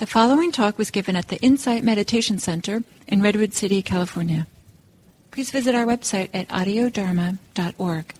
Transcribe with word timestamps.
The 0.00 0.06
following 0.06 0.50
talk 0.50 0.78
was 0.78 0.90
given 0.90 1.14
at 1.14 1.28
the 1.28 1.36
Insight 1.42 1.84
Meditation 1.84 2.38
Center 2.38 2.82
in 3.06 3.20
Redwood 3.20 3.52
City, 3.52 3.82
California. 3.82 4.46
Please 5.30 5.50
visit 5.50 5.74
our 5.74 5.84
website 5.84 6.30
at 6.32 6.48
audiodharma.org. 6.48 8.14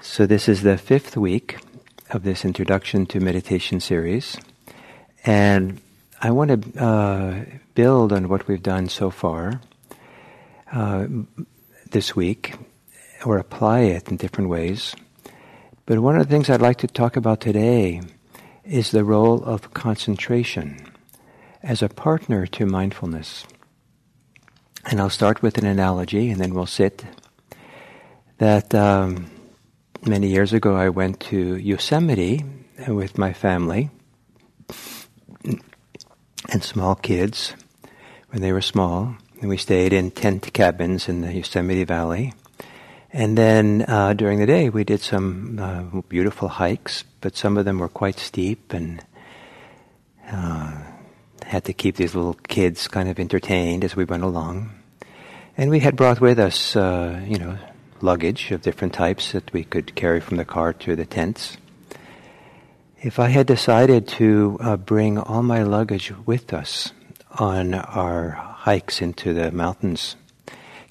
So, 0.00 0.26
this 0.26 0.48
is 0.48 0.62
the 0.62 0.78
fifth 0.78 1.16
week 1.16 1.58
of 2.10 2.22
this 2.22 2.44
Introduction 2.44 3.04
to 3.06 3.18
Meditation 3.18 3.80
series. 3.80 4.36
And 5.24 5.80
I 6.20 6.30
want 6.30 6.62
to 6.62 6.80
uh, 6.80 7.44
build 7.74 8.12
on 8.12 8.28
what 8.28 8.46
we've 8.46 8.62
done 8.62 8.90
so 8.90 9.10
far 9.10 9.60
uh, 10.70 11.08
this 11.90 12.14
week, 12.14 12.54
or 13.26 13.38
apply 13.38 13.80
it 13.80 14.08
in 14.08 14.18
different 14.18 14.50
ways. 14.50 14.94
But 15.84 15.98
one 15.98 16.16
of 16.16 16.26
the 16.26 16.32
things 16.32 16.48
I'd 16.48 16.62
like 16.62 16.78
to 16.78 16.86
talk 16.86 17.16
about 17.16 17.40
today 17.40 18.00
is 18.64 18.92
the 18.92 19.04
role 19.04 19.42
of 19.42 19.74
concentration 19.74 20.78
as 21.62 21.82
a 21.82 21.88
partner 21.88 22.46
to 22.46 22.66
mindfulness. 22.66 23.44
And 24.84 25.00
I'll 25.00 25.10
start 25.10 25.42
with 25.42 25.58
an 25.58 25.66
analogy 25.66 26.30
and 26.30 26.40
then 26.40 26.54
we'll 26.54 26.66
sit. 26.66 27.04
That 28.38 28.72
um, 28.74 29.30
many 30.06 30.28
years 30.28 30.52
ago 30.52 30.76
I 30.76 30.88
went 30.88 31.18
to 31.30 31.56
Yosemite 31.56 32.44
with 32.86 33.18
my 33.18 33.32
family 33.32 33.90
and 35.44 36.62
small 36.62 36.94
kids 36.94 37.54
when 38.30 38.40
they 38.40 38.52
were 38.52 38.62
small. 38.62 39.16
And 39.40 39.48
we 39.48 39.56
stayed 39.56 39.92
in 39.92 40.12
tent 40.12 40.52
cabins 40.52 41.08
in 41.08 41.22
the 41.22 41.32
Yosemite 41.32 41.82
Valley. 41.82 42.34
And 43.12 43.36
then 43.36 43.84
uh, 43.86 44.14
during 44.14 44.38
the 44.38 44.46
day, 44.46 44.70
we 44.70 44.84
did 44.84 45.00
some 45.00 45.58
uh, 45.58 46.00
beautiful 46.08 46.48
hikes, 46.48 47.04
but 47.20 47.36
some 47.36 47.58
of 47.58 47.66
them 47.66 47.78
were 47.78 47.88
quite 47.88 48.18
steep 48.18 48.72
and 48.72 49.04
uh, 50.30 50.72
had 51.44 51.64
to 51.64 51.74
keep 51.74 51.96
these 51.96 52.14
little 52.14 52.34
kids 52.48 52.88
kind 52.88 53.10
of 53.10 53.20
entertained 53.20 53.84
as 53.84 53.94
we 53.94 54.04
went 54.04 54.22
along. 54.22 54.70
And 55.58 55.70
we 55.70 55.80
had 55.80 55.94
brought 55.94 56.22
with 56.22 56.38
us, 56.38 56.74
uh, 56.74 57.20
you 57.26 57.38
know, 57.38 57.58
luggage 58.00 58.50
of 58.50 58.62
different 58.62 58.94
types 58.94 59.32
that 59.32 59.52
we 59.52 59.64
could 59.64 59.94
carry 59.94 60.20
from 60.20 60.38
the 60.38 60.46
car 60.46 60.72
to 60.72 60.96
the 60.96 61.04
tents. 61.04 61.58
If 63.02 63.18
I 63.18 63.28
had 63.28 63.46
decided 63.46 64.08
to 64.08 64.56
uh, 64.60 64.76
bring 64.78 65.18
all 65.18 65.42
my 65.42 65.64
luggage 65.64 66.12
with 66.24 66.54
us 66.54 66.92
on 67.38 67.74
our 67.74 68.30
hikes 68.30 69.02
into 69.02 69.34
the 69.34 69.52
mountains, 69.52 70.16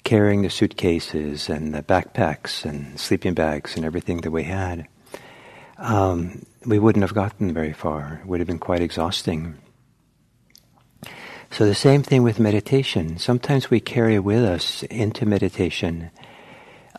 carrying 0.04 0.42
the 0.42 0.50
suitcases 0.50 1.48
and 1.48 1.74
the 1.74 1.82
backpacks 1.82 2.64
and 2.64 2.98
sleeping 2.98 3.34
bags 3.34 3.76
and 3.76 3.84
everything 3.84 4.20
that 4.22 4.30
we 4.30 4.44
had, 4.44 4.88
um, 5.78 6.44
we 6.66 6.78
wouldn't 6.78 7.02
have 7.02 7.14
gotten 7.14 7.52
very 7.52 7.72
far. 7.72 8.20
It 8.22 8.26
would 8.26 8.40
have 8.40 8.46
been 8.46 8.58
quite 8.58 8.82
exhausting. 8.82 9.58
So 11.50 11.66
the 11.66 11.74
same 11.74 12.02
thing 12.02 12.22
with 12.22 12.40
meditation. 12.40 13.18
Sometimes 13.18 13.68
we 13.68 13.80
carry 13.80 14.18
with 14.18 14.42
us 14.42 14.82
into 14.84 15.26
meditation 15.26 16.10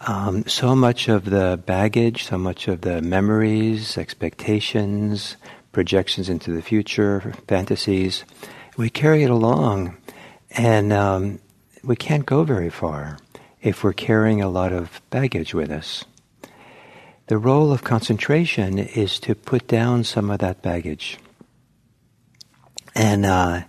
um, 0.06 0.46
so 0.48 0.76
much 0.76 1.08
of 1.08 1.26
the 1.26 1.62
baggage, 1.66 2.26
so 2.26 2.38
much 2.38 2.68
of 2.68 2.82
the 2.82 3.02
memories, 3.02 3.98
expectations, 3.98 5.38
projections 5.72 6.30
into 6.30 6.52
the 6.52 6.62
future, 6.62 7.34
fantasies. 7.48 8.26
We 8.76 8.90
carry 8.90 9.24
it 9.24 9.30
along, 9.30 9.98
and 10.52 10.92
um, 10.92 11.40
we 11.84 11.96
can't 11.96 12.26
go 12.26 12.44
very 12.44 12.70
far 12.70 13.18
if 13.62 13.84
we're 13.84 13.94
carrying 13.94 14.42
a 14.42 14.50
lot 14.50 14.72
of 14.72 15.02
baggage 15.10 15.54
with 15.54 15.70
us. 15.70 16.06
The 17.28 17.38
role 17.38 17.72
of 17.72 17.84
concentration 17.84 18.78
is 18.78 19.20
to 19.22 19.36
put 19.36 19.68
down 19.68 20.04
some 20.04 20.30
of 20.30 20.40
that 20.40 20.62
baggage, 20.62 21.18
and 22.94 23.26
uh, 23.26 23.62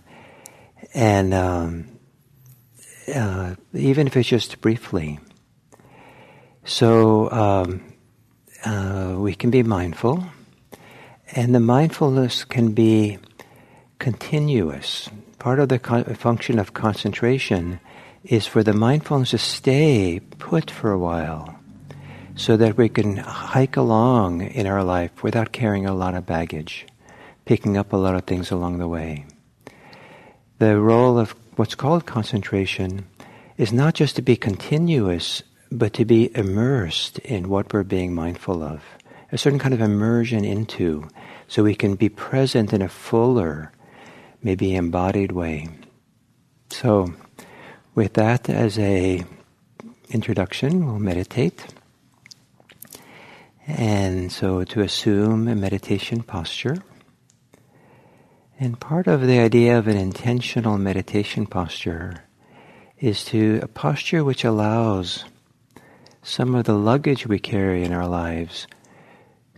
and 0.93 1.33
um, 1.33 1.87
uh, 3.13 3.55
even 3.73 4.07
if 4.07 4.17
it's 4.17 4.27
just 4.27 4.59
briefly. 4.61 5.19
So 6.65 7.31
um, 7.31 7.93
uh, 8.65 9.15
we 9.17 9.35
can 9.35 9.51
be 9.51 9.63
mindful, 9.63 10.25
and 11.31 11.55
the 11.55 11.59
mindfulness 11.59 12.43
can 12.43 12.73
be 12.73 13.19
continuous. 13.99 15.09
Part 15.39 15.59
of 15.59 15.69
the 15.69 15.79
function 16.17 16.59
of 16.59 16.73
concentration 16.73 17.79
is 18.25 18.45
for 18.45 18.63
the 18.63 18.73
mindfulness 18.73 19.31
to 19.31 19.37
stay 19.37 20.19
put 20.39 20.71
for 20.71 20.91
a 20.91 20.99
while 20.99 21.57
so 22.35 22.57
that 22.57 22.77
we 22.77 22.89
can 22.89 23.17
hike 23.17 23.77
along 23.77 24.41
in 24.41 24.67
our 24.67 24.83
life 24.83 25.23
without 25.23 25.51
carrying 25.51 25.85
a 25.85 25.93
lot 25.93 26.15
of 26.15 26.25
baggage, 26.25 26.85
picking 27.45 27.77
up 27.77 27.93
a 27.93 27.97
lot 27.97 28.15
of 28.15 28.23
things 28.23 28.51
along 28.51 28.77
the 28.77 28.87
way. 28.87 29.25
The 30.59 30.79
role 30.79 31.17
of 31.17 31.35
what's 31.55 31.75
called 31.75 32.05
concentration 32.05 33.05
is 33.57 33.71
not 33.71 33.93
just 33.93 34.15
to 34.17 34.21
be 34.21 34.35
continuous 34.35 35.43
but 35.71 35.93
to 35.93 36.05
be 36.05 36.35
immersed 36.35 37.19
in 37.19 37.49
what 37.49 37.73
we're 37.73 37.83
being 37.83 38.13
mindful 38.13 38.63
of, 38.63 38.81
a 39.31 39.37
certain 39.37 39.59
kind 39.59 39.73
of 39.73 39.81
immersion 39.81 40.45
into, 40.45 41.07
so 41.47 41.63
we 41.63 41.75
can 41.75 41.95
be 41.95 42.09
present 42.09 42.71
in 42.71 42.81
a 42.81 42.89
fuller, 42.89 43.71
maybe 44.43 44.75
embodied 44.75 45.31
way. 45.31 45.67
So, 46.69 47.13
with 47.95 48.13
that 48.15 48.49
as 48.49 48.77
a 48.77 49.23
introduction, 50.09 50.85
we'll 50.85 50.99
meditate. 50.99 51.65
And 53.65 54.31
so 54.31 54.63
to 54.65 54.81
assume 54.81 55.47
a 55.47 55.55
meditation 55.55 56.21
posture. 56.21 56.83
And 58.59 58.79
part 58.79 59.07
of 59.07 59.21
the 59.25 59.39
idea 59.39 59.77
of 59.77 59.87
an 59.87 59.97
intentional 59.97 60.77
meditation 60.77 61.47
posture 61.47 62.25
is 62.99 63.25
to 63.25 63.59
a 63.63 63.67
posture 63.67 64.23
which 64.23 64.43
allows 64.43 65.25
some 66.21 66.53
of 66.53 66.65
the 66.65 66.77
luggage 66.77 67.25
we 67.25 67.39
carry 67.39 67.83
in 67.83 67.93
our 67.93 68.07
lives 68.07 68.67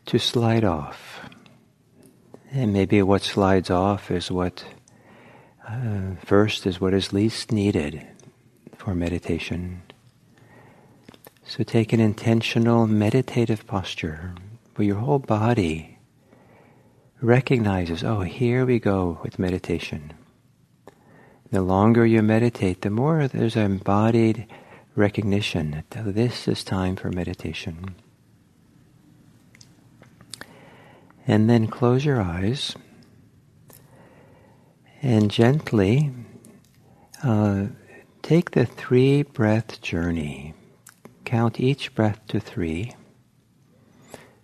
to 0.05 0.19
slide 0.19 0.63
off. 0.63 1.19
And 2.51 2.71
maybe 2.71 3.01
what 3.01 3.23
slides 3.23 3.69
off 3.69 4.09
is 4.09 4.31
what 4.31 4.63
uh, 5.67 6.15
first 6.23 6.65
is 6.65 6.79
what 6.79 6.93
is 6.93 7.11
least 7.11 7.51
needed 7.51 8.07
for 8.87 8.95
meditation. 8.95 9.81
So 11.45 11.61
take 11.61 11.91
an 11.91 11.99
intentional 11.99 12.87
meditative 12.87 13.67
posture 13.67 14.33
where 14.75 14.87
your 14.87 14.95
whole 14.95 15.19
body 15.19 15.97
recognizes, 17.19 18.01
oh, 18.01 18.21
here 18.21 18.65
we 18.65 18.79
go 18.79 19.19
with 19.23 19.39
meditation. 19.39 20.13
The 21.51 21.61
longer 21.61 22.05
you 22.05 22.21
meditate, 22.21 22.81
the 22.81 22.89
more 22.89 23.27
there's 23.27 23.57
embodied 23.57 24.47
recognition 24.95 25.83
that 25.89 26.15
this 26.15 26.47
is 26.47 26.63
time 26.63 26.95
for 26.95 27.11
meditation. 27.11 27.93
And 31.27 31.49
then 31.49 31.67
close 31.67 32.05
your 32.05 32.21
eyes 32.21 32.73
and 35.01 35.29
gently 35.29 36.13
uh, 37.21 37.65
take 38.27 38.51
the 38.51 38.65
three 38.65 39.23
breath 39.23 39.81
journey. 39.81 40.53
Count 41.23 41.61
each 41.61 41.95
breath 41.95 42.19
to 42.27 42.41
three, 42.41 42.91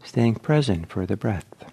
staying 0.01 0.35
present 0.35 0.87
for 0.87 1.05
the 1.05 1.17
breath. 1.17 1.72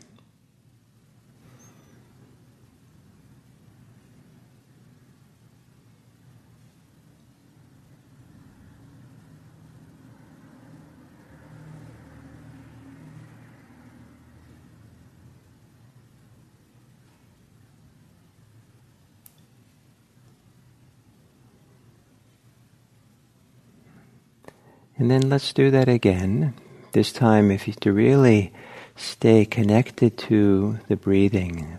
And 25.00 25.10
then 25.10 25.30
let's 25.30 25.54
do 25.54 25.70
that 25.70 25.88
again. 25.88 26.52
This 26.92 27.10
time, 27.10 27.50
if 27.50 27.66
you 27.66 27.72
to 27.80 27.90
really 27.90 28.52
stay 28.96 29.46
connected 29.46 30.18
to 30.28 30.78
the 30.88 30.96
breathing 30.96 31.78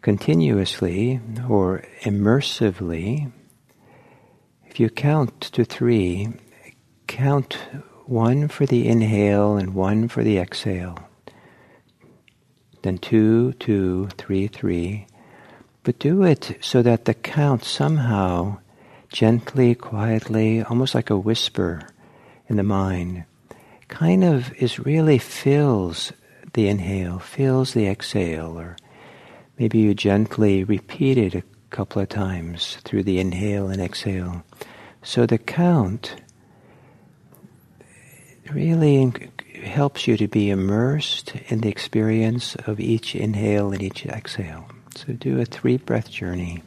continuously 0.00 1.20
or 1.46 1.84
immersively, 2.00 3.30
if 4.66 4.80
you 4.80 4.88
count 4.88 5.42
to 5.42 5.62
three, 5.62 6.28
count 7.06 7.58
one 8.06 8.48
for 8.48 8.64
the 8.64 8.88
inhale 8.88 9.58
and 9.58 9.74
one 9.74 10.08
for 10.08 10.24
the 10.24 10.38
exhale. 10.38 10.98
Then 12.80 12.96
two, 12.96 13.52
two, 13.52 14.08
three, 14.16 14.46
three. 14.46 15.06
But 15.82 15.98
do 15.98 16.22
it 16.22 16.56
so 16.62 16.80
that 16.80 17.04
the 17.04 17.12
count 17.12 17.62
somehow 17.62 18.60
gently, 19.08 19.74
quietly, 19.74 20.62
almost 20.62 20.94
like 20.94 21.10
a 21.10 21.18
whisper 21.18 21.82
in 22.48 22.56
the 22.56 22.62
mind, 22.62 23.24
kind 23.88 24.24
of 24.24 24.52
is 24.54 24.78
really 24.78 25.18
fills 25.18 26.12
the 26.52 26.68
inhale, 26.68 27.18
fills 27.18 27.74
the 27.74 27.86
exhale, 27.86 28.58
or 28.58 28.76
maybe 29.58 29.78
you 29.78 29.94
gently 29.94 30.64
repeat 30.64 31.18
it 31.18 31.34
a 31.34 31.42
couple 31.70 32.00
of 32.00 32.08
times 32.08 32.78
through 32.84 33.02
the 33.02 33.18
inhale 33.18 33.68
and 33.68 33.80
exhale. 33.80 34.44
So 35.02 35.26
the 35.26 35.38
count 35.38 36.16
really 38.52 39.12
helps 39.62 40.06
you 40.06 40.16
to 40.16 40.28
be 40.28 40.50
immersed 40.50 41.34
in 41.48 41.60
the 41.60 41.68
experience 41.68 42.56
of 42.66 42.80
each 42.80 43.14
inhale 43.14 43.72
and 43.72 43.82
each 43.82 44.06
exhale. 44.06 44.68
So 44.94 45.12
do 45.12 45.40
a 45.40 45.44
three 45.44 45.76
breath 45.76 46.10
journey. 46.10 46.62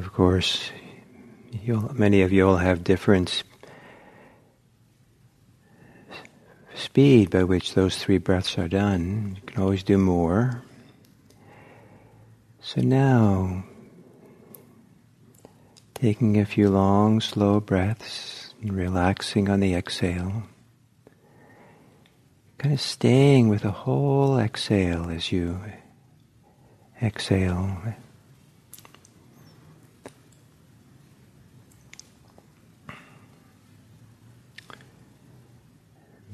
Of 0.00 0.14
course, 0.14 0.70
many 1.92 2.22
of 2.22 2.32
you 2.32 2.48
all 2.48 2.56
have 2.56 2.82
different 2.82 3.42
speed 6.74 7.28
by 7.28 7.44
which 7.44 7.74
those 7.74 7.98
three 7.98 8.16
breaths 8.16 8.56
are 8.56 8.66
done. 8.66 9.36
You 9.36 9.42
can 9.42 9.62
always 9.62 9.82
do 9.82 9.98
more. 9.98 10.62
So 12.60 12.80
now, 12.80 13.62
taking 15.92 16.38
a 16.38 16.46
few 16.46 16.70
long, 16.70 17.20
slow 17.20 17.60
breaths 17.60 18.54
and 18.62 18.72
relaxing 18.72 19.50
on 19.50 19.60
the 19.60 19.74
exhale. 19.74 20.44
Kind 22.56 22.72
of 22.72 22.80
staying 22.80 23.50
with 23.50 23.60
the 23.60 23.70
whole 23.70 24.38
exhale 24.38 25.10
as 25.10 25.30
you 25.30 25.60
exhale. 27.02 27.82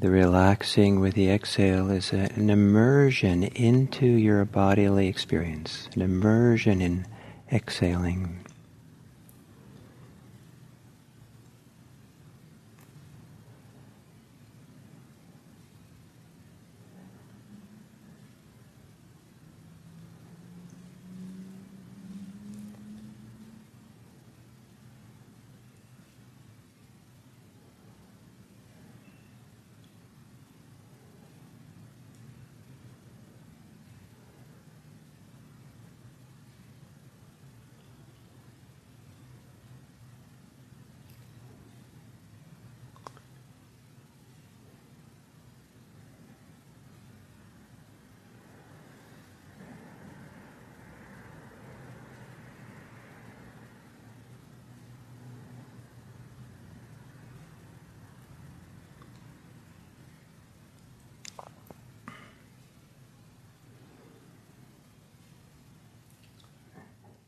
The 0.06 0.12
relaxing 0.12 1.00
with 1.00 1.14
the 1.14 1.28
exhale 1.28 1.90
is 1.90 2.12
a, 2.12 2.30
an 2.36 2.48
immersion 2.48 3.42
into 3.42 4.06
your 4.06 4.44
bodily 4.44 5.08
experience, 5.08 5.88
an 5.96 6.02
immersion 6.02 6.80
in 6.80 7.06
exhaling. 7.50 8.45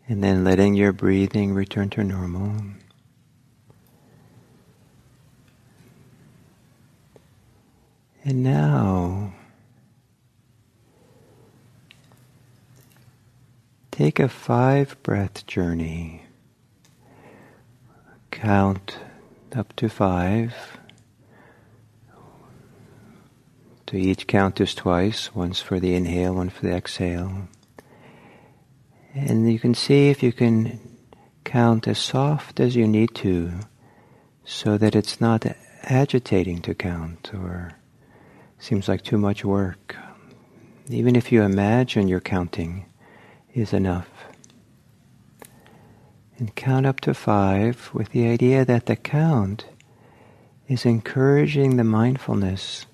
And 0.08 0.24
then 0.24 0.42
letting 0.42 0.74
your 0.74 0.92
breathing 0.92 1.52
return 1.52 1.90
to 1.90 2.02
normal. 2.02 2.54
And 8.24 8.42
now, 8.42 9.34
take 13.90 14.18
a 14.18 14.28
five 14.28 14.96
breath 15.02 15.46
journey. 15.46 16.24
Count 18.30 18.96
up 19.54 19.76
to 19.76 19.90
five. 19.90 20.54
To 23.86 23.96
each 23.96 24.26
count 24.26 24.60
is 24.60 24.74
twice, 24.74 25.34
once 25.34 25.60
for 25.60 25.80
the 25.80 25.94
inhale, 25.94 26.34
one 26.34 26.48
for 26.48 26.66
the 26.66 26.74
exhale. 26.74 27.48
And 29.14 29.50
you 29.50 29.58
can 29.58 29.74
see 29.74 30.10
if 30.10 30.22
you 30.22 30.32
can 30.32 30.80
count 31.44 31.88
as 31.88 31.98
soft 31.98 32.60
as 32.60 32.76
you 32.76 32.86
need 32.86 33.14
to 33.16 33.52
so 34.44 34.76
that 34.78 34.94
it's 34.94 35.20
not 35.20 35.46
agitating 35.84 36.60
to 36.62 36.74
count 36.74 37.32
or 37.34 37.72
seems 38.58 38.88
like 38.88 39.02
too 39.02 39.18
much 39.18 39.44
work. 39.44 39.96
Even 40.88 41.16
if 41.16 41.32
you 41.32 41.42
imagine 41.42 42.08
you're 42.08 42.20
counting 42.20 42.86
is 43.54 43.72
enough. 43.72 44.08
And 46.38 46.54
count 46.54 46.86
up 46.86 47.00
to 47.00 47.14
five 47.14 47.90
with 47.92 48.10
the 48.10 48.28
idea 48.28 48.64
that 48.64 48.86
the 48.86 48.96
count 48.96 49.66
is 50.68 50.84
encouraging 50.84 51.76
the 51.76 51.84
mindfulness 51.84 52.86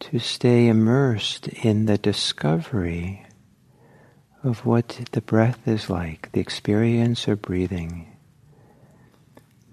to 0.00 0.18
stay 0.18 0.66
immersed 0.66 1.48
in 1.48 1.86
the 1.86 1.98
discovery 1.98 3.24
of 4.44 4.66
what 4.66 5.00
the 5.12 5.22
breath 5.22 5.66
is 5.66 5.88
like, 5.88 6.30
the 6.32 6.40
experience 6.40 7.26
of 7.26 7.40
breathing. 7.40 8.06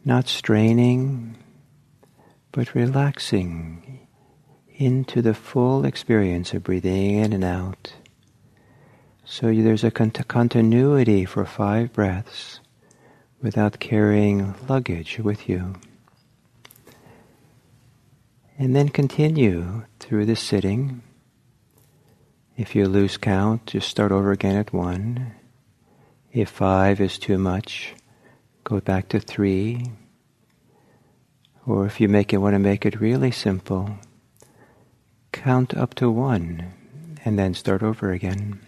Not 0.05 0.29
straining, 0.29 1.35
but 2.53 2.73
relaxing 2.73 4.07
into 4.69 5.21
the 5.21 5.33
full 5.33 5.83
experience 5.83 6.53
of 6.53 6.63
breathing 6.63 7.17
in 7.17 7.33
and 7.33 7.43
out. 7.43 7.93
So 9.25 9.53
there's 9.53 9.83
a 9.83 9.91
cont- 9.91 10.27
continuity 10.27 11.25
for 11.25 11.45
five 11.45 11.91
breaths 11.91 12.61
without 13.41 13.79
carrying 13.79 14.55
luggage 14.69 15.19
with 15.19 15.49
you. 15.49 15.75
And 18.57 18.75
then 18.75 18.89
continue 18.89 19.83
through 19.99 20.25
the 20.27 20.35
sitting 20.35 21.01
if 22.61 22.75
you 22.75 22.87
lose 22.87 23.17
count, 23.17 23.65
just 23.65 23.89
start 23.89 24.11
over 24.11 24.31
again 24.31 24.55
at 24.55 24.71
one. 24.71 25.33
If 26.31 26.47
five 26.49 27.01
is 27.01 27.17
too 27.17 27.39
much, 27.39 27.95
go 28.63 28.79
back 28.79 29.09
to 29.09 29.19
three. 29.19 29.91
Or 31.65 31.87
if 31.87 31.99
you 31.99 32.07
make 32.07 32.33
it 32.33 32.37
want 32.37 32.53
to 32.53 32.59
make 32.59 32.85
it 32.85 33.01
really 33.01 33.31
simple, 33.31 33.97
count 35.31 35.73
up 35.73 35.95
to 35.95 36.11
one 36.11 36.71
and 37.25 37.39
then 37.39 37.55
start 37.55 37.81
over 37.81 38.11
again. 38.11 38.59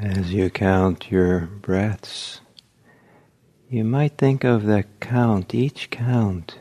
As 0.00 0.32
you 0.32 0.48
count 0.48 1.10
your 1.10 1.40
breaths, 1.40 2.40
you 3.68 3.82
might 3.82 4.16
think 4.16 4.44
of 4.44 4.62
the 4.62 4.84
count, 5.00 5.56
each 5.56 5.90
count, 5.90 6.60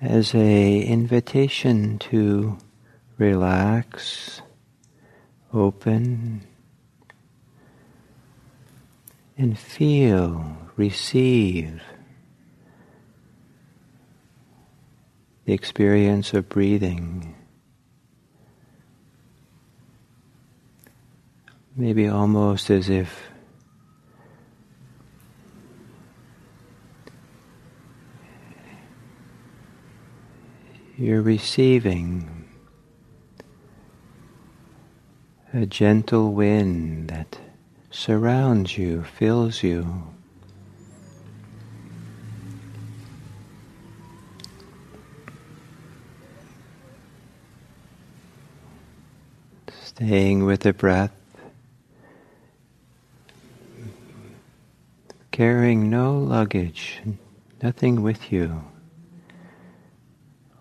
as 0.00 0.34
a 0.34 0.82
invitation 0.82 1.96
to 2.00 2.58
relax, 3.18 4.42
open, 5.54 6.44
and 9.36 9.56
feel, 9.56 10.56
receive 10.74 11.80
the 15.44 15.52
experience 15.52 16.34
of 16.34 16.48
breathing. 16.48 17.36
Maybe 21.80 22.08
almost 22.08 22.70
as 22.70 22.90
if 22.90 23.22
you're 30.96 31.22
receiving 31.22 32.48
a 35.54 35.66
gentle 35.66 36.32
wind 36.32 37.10
that 37.10 37.38
surrounds 37.92 38.76
you, 38.76 39.04
fills 39.04 39.62
you. 39.62 40.08
Staying 49.80 50.44
with 50.44 50.62
the 50.62 50.72
breath, 50.72 51.17
carrying 55.38 55.88
no 55.88 56.18
luggage, 56.18 57.00
nothing 57.62 58.02
with 58.02 58.32
you. 58.32 58.60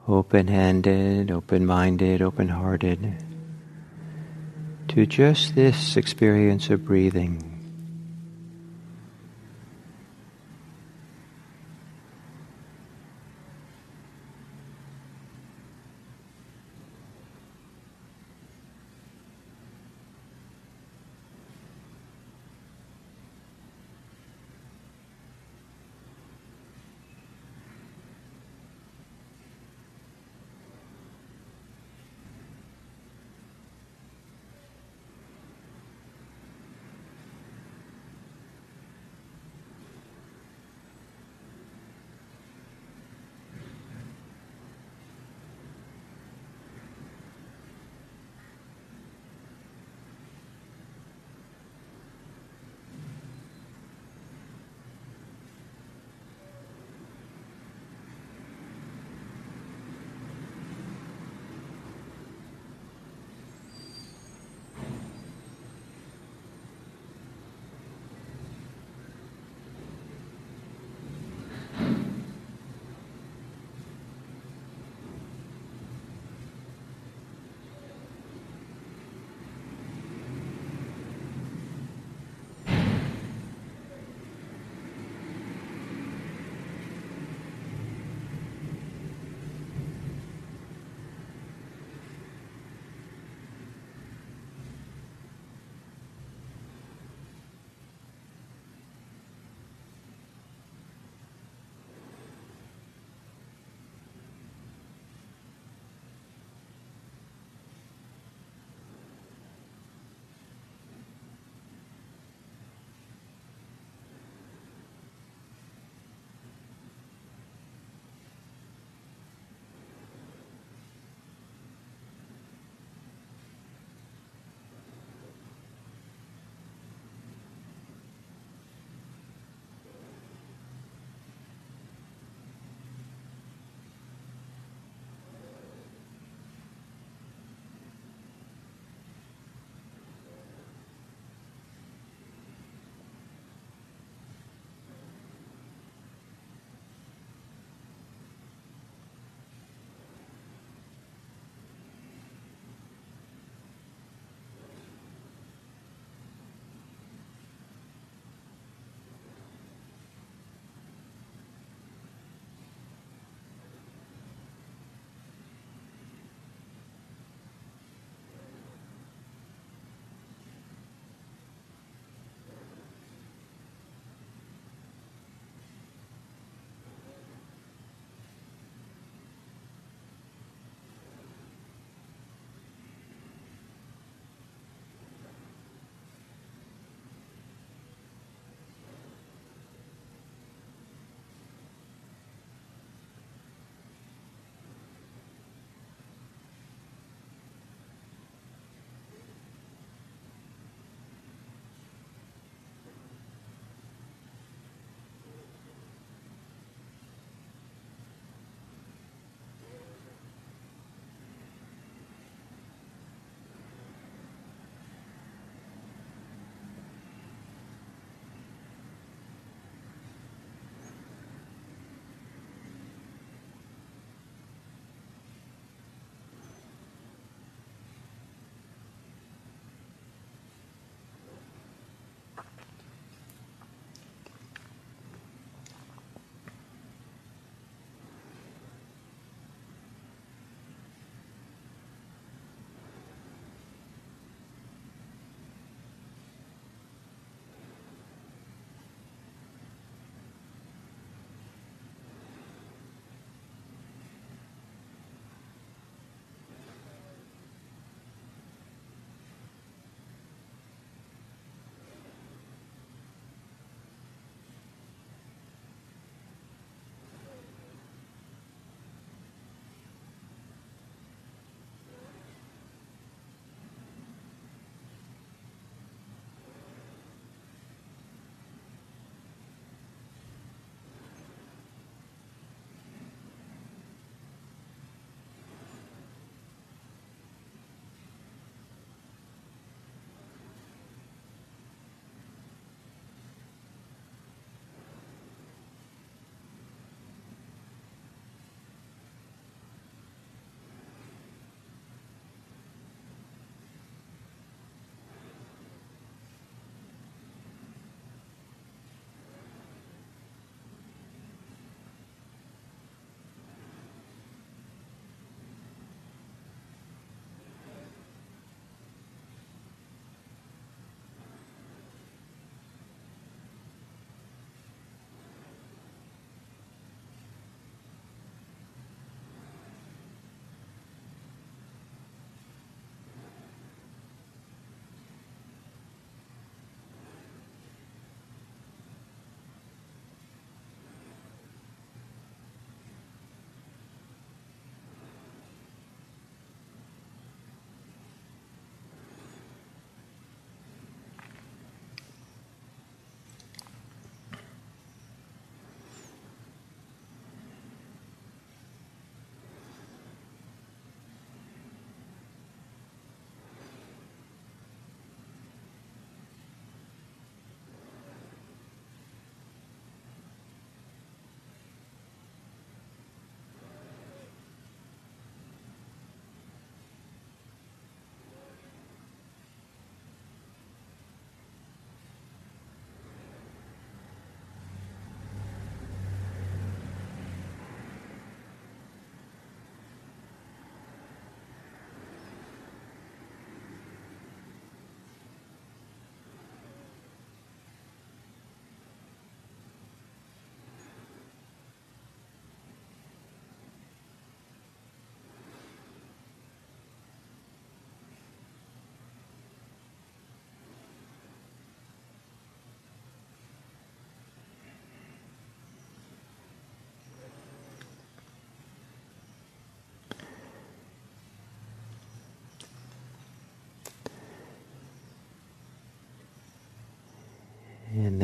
Open 0.07 0.47
handed, 0.47 1.31
open 1.31 1.65
minded, 1.65 2.21
open 2.21 2.47
hearted 2.47 3.17
to 4.87 5.07
just 5.07 5.55
this 5.55 5.97
experience 5.97 6.69
of 6.69 6.85
breathing. 6.85 7.46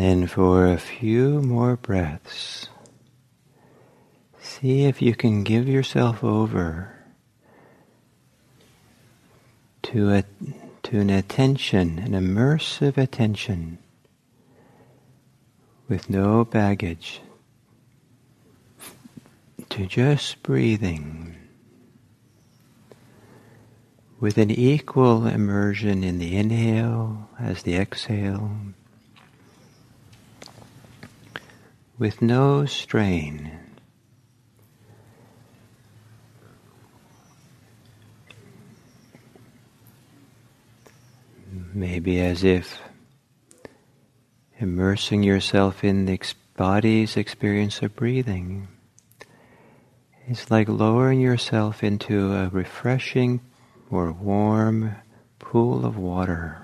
And 0.03 0.29
for 0.29 0.67
a 0.67 0.77
few 0.77 1.41
more 1.41 1.77
breaths, 1.77 2.67
see 4.37 4.83
if 4.83 5.01
you 5.01 5.15
can 5.15 5.45
give 5.45 5.65
yourself 5.65 6.25
over 6.25 6.93
to 9.83 10.11
a 10.11 10.25
to 10.83 10.99
an 10.99 11.09
attention, 11.09 11.99
an 11.99 12.11
immersive 12.11 12.97
attention 12.97 13.77
with 15.87 16.09
no 16.09 16.43
baggage, 16.43 17.21
to 19.69 19.85
just 19.85 20.43
breathing 20.43 21.37
with 24.19 24.37
an 24.37 24.51
equal 24.51 25.27
immersion 25.27 26.03
in 26.03 26.19
the 26.19 26.35
inhale 26.35 27.29
as 27.39 27.63
the 27.63 27.77
exhale, 27.77 28.51
with 31.97 32.21
no 32.21 32.65
strain. 32.65 33.59
Maybe 41.73 42.19
as 42.19 42.43
if 42.43 42.79
immersing 44.59 45.23
yourself 45.23 45.83
in 45.83 46.05
the 46.05 46.19
body's 46.55 47.17
experience 47.17 47.81
of 47.81 47.95
breathing. 47.95 48.67
It's 50.27 50.49
like 50.49 50.69
lowering 50.69 51.19
yourself 51.19 51.83
into 51.83 52.33
a 52.33 52.49
refreshing 52.49 53.41
or 53.89 54.11
warm 54.11 54.95
pool 55.39 55.85
of 55.85 55.97
water. 55.97 56.62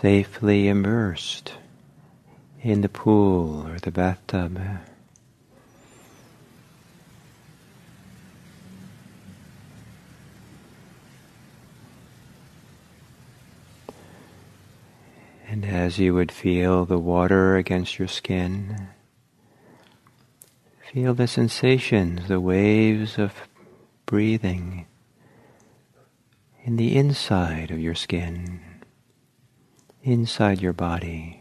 Safely 0.00 0.68
immersed 0.68 1.54
in 2.62 2.82
the 2.82 2.88
pool 2.88 3.66
or 3.66 3.80
the 3.80 3.90
bathtub. 3.90 4.60
And 15.48 15.64
as 15.64 15.98
you 15.98 16.14
would 16.14 16.30
feel 16.30 16.84
the 16.84 16.96
water 16.96 17.56
against 17.56 17.98
your 17.98 18.06
skin, 18.06 18.90
feel 20.92 21.12
the 21.12 21.26
sensations, 21.26 22.28
the 22.28 22.38
waves 22.38 23.18
of 23.18 23.32
breathing 24.06 24.86
in 26.62 26.76
the 26.76 26.96
inside 26.96 27.72
of 27.72 27.80
your 27.80 27.96
skin, 27.96 28.60
inside 30.02 30.60
your 30.60 30.72
body. 30.72 31.34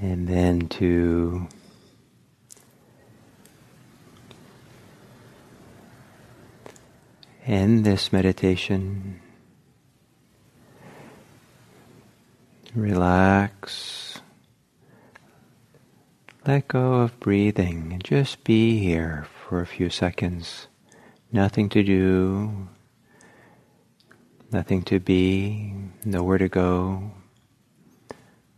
And 0.00 0.28
then 0.28 0.68
to 0.68 1.48
end 7.46 7.83
this 7.94 8.12
meditation, 8.12 9.20
relax, 12.74 14.20
let 16.44 16.66
go 16.66 16.94
of 16.94 17.20
breathing, 17.20 17.92
and 17.92 18.02
just 18.02 18.42
be 18.42 18.80
here 18.80 19.28
for 19.46 19.60
a 19.60 19.66
few 19.66 19.88
seconds. 19.88 20.66
Nothing 21.30 21.68
to 21.68 21.84
do, 21.84 22.66
nothing 24.50 24.82
to 24.90 24.98
be, 24.98 25.72
nowhere 26.04 26.38
to 26.38 26.48
go. 26.48 27.12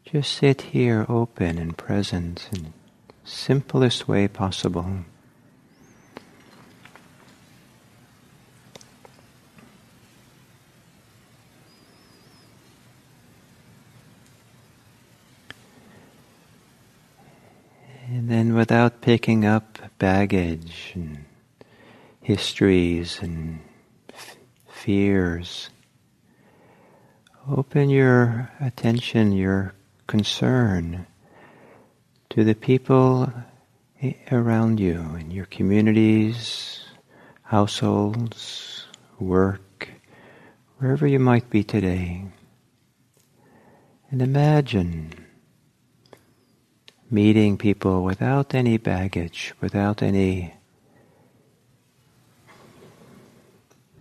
Just 0.07 0.33
sit 0.33 0.62
here 0.62 1.05
open 1.11 1.59
and 1.59 1.77
present 1.77 2.49
in 2.55 2.72
simplest 3.22 4.09
way 4.09 4.29
possible. 4.29 5.05
And 18.27 18.35
then 18.35 18.55
without 18.55 19.03
picking 19.03 19.45
up 19.45 19.79
baggage 20.01 20.91
and 20.97 21.27
histories 22.21 23.21
and 23.23 23.61
f- 24.12 24.37
fears, 24.69 25.71
open 27.49 27.89
your 27.89 28.51
attention, 28.59 29.31
your 29.31 29.75
concern 30.09 31.07
to 32.31 32.43
the 32.43 32.57
people 32.57 33.33
around 34.33 34.81
you 34.81 34.99
in 35.21 35.31
your 35.31 35.47
communities, 35.47 36.81
households, 37.43 38.87
work, 39.21 39.89
wherever 40.79 41.07
you 41.07 41.21
might 41.21 41.49
be 41.49 41.62
today. 41.62 42.25
And 44.11 44.21
imagine 44.21 45.26
meeting 47.11 47.57
people 47.57 48.03
without 48.03 48.55
any 48.55 48.77
baggage, 48.77 49.55
without 49.61 50.03
any 50.03 50.55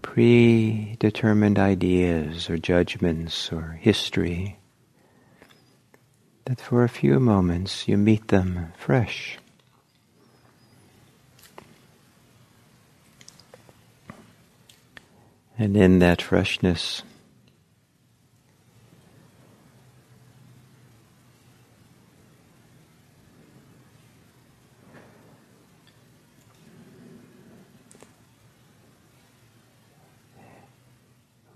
predetermined 0.02 1.60
ideas 1.60 2.50
or 2.50 2.58
judgments 2.58 3.52
or 3.52 3.78
history 3.82 4.58
that 6.46 6.62
for 6.62 6.84
a 6.84 6.90
few 6.90 7.20
moments 7.20 7.88
you 7.88 7.98
meet 7.98 8.28
them 8.28 8.72
fresh. 8.78 9.38
And 15.58 15.76
in 15.76 16.00
that 16.00 16.22
freshness, 16.22 17.02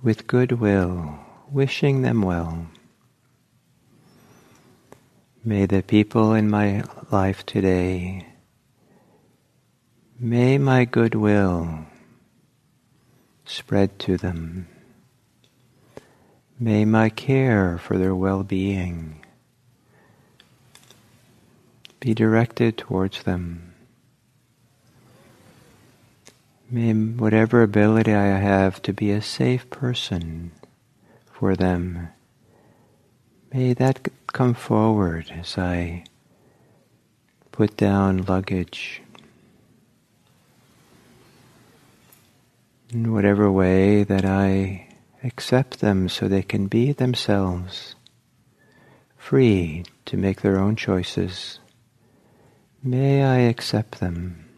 with 0.01 0.27
goodwill, 0.27 1.19
wishing 1.51 2.01
them 2.01 2.21
well. 2.21 2.67
May 5.43 5.65
the 5.65 5.83
people 5.83 6.33
in 6.33 6.49
my 6.49 6.83
life 7.11 7.45
today, 7.45 8.25
may 10.19 10.57
my 10.57 10.85
goodwill 10.85 11.85
spread 13.45 13.97
to 13.99 14.17
them. 14.17 14.67
May 16.59 16.85
my 16.85 17.09
care 17.09 17.77
for 17.77 17.97
their 17.97 18.15
well-being 18.15 19.25
be 21.99 22.13
directed 22.13 22.77
towards 22.77 23.23
them. 23.23 23.73
May 26.25 26.58
whatever 26.71 27.63
ability 27.63 28.13
I 28.13 28.37
have 28.37 28.81
to 28.83 28.93
be 28.93 29.11
a 29.11 29.21
safe 29.21 29.69
person 29.69 30.51
for 31.31 31.55
them, 31.55 32.09
may 33.51 33.73
that 33.73 34.07
come 34.27 34.53
forward 34.53 35.31
as 35.31 35.57
I 35.57 36.03
put 37.51 37.75
down 37.75 38.23
luggage. 38.25 39.01
In 42.91 43.13
whatever 43.13 43.51
way 43.51 44.03
that 44.03 44.25
I 44.25 44.87
accept 45.23 45.79
them 45.79 46.09
so 46.09 46.27
they 46.27 46.43
can 46.43 46.67
be 46.67 46.91
themselves, 46.91 47.95
free 49.17 49.85
to 50.05 50.17
make 50.17 50.41
their 50.41 50.59
own 50.59 50.75
choices. 50.75 51.59
May 52.83 53.23
I 53.23 53.39
accept 53.39 53.99
them. 53.99 54.48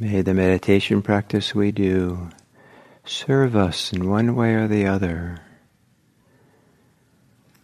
May 0.00 0.22
the 0.22 0.32
meditation 0.32 1.02
practice 1.02 1.56
we 1.56 1.72
do 1.72 2.30
serve 3.04 3.56
us 3.56 3.92
in 3.92 4.08
one 4.08 4.36
way 4.36 4.54
or 4.54 4.68
the 4.68 4.86
other 4.86 5.40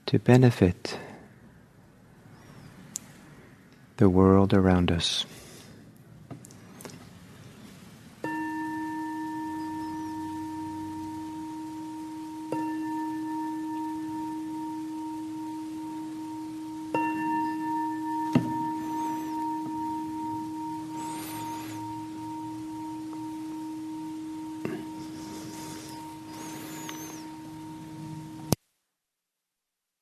to 0.07 0.19
benefit 0.19 0.99
the 3.99 4.09
world 4.09 4.53
around 4.53 4.91
us. 4.91 5.25